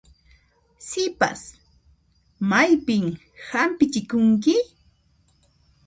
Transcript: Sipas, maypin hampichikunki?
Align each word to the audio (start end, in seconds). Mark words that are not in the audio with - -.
Sipas, 0.87 1.41
maypin 2.49 3.05
hampichikunki? 3.51 4.55